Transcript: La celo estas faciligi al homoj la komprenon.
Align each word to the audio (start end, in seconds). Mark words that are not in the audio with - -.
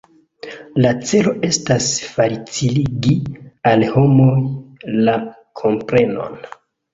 La 0.83 0.91
celo 1.09 1.33
estas 1.47 1.89
faciligi 2.13 3.13
al 3.73 3.85
homoj 3.97 4.33
la 5.11 5.15
komprenon. 5.63 6.43